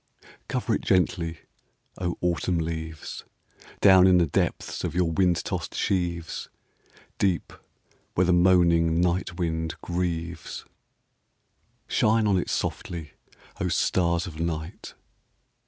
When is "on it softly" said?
12.35-13.11